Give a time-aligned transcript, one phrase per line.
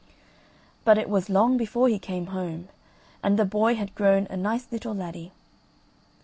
[0.83, 2.69] But it was long before he came home,
[3.21, 5.31] and the boy had grown a nice little laddie.